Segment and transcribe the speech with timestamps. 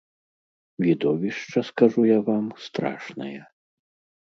[0.85, 3.41] Відовішча, скажу я вам, страшнае.